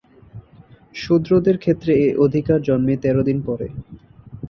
শূদ্রদের 0.95 1.57
ক্ষেত্রে 1.57 1.91
এ 1.99 2.09
অধিকার 2.17 2.59
জন্মে 2.61 2.95
তেরোদিন 2.97 3.37
পরে। 3.45 3.67